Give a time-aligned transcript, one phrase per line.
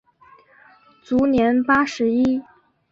[1.03, 2.41] 卒年八十一。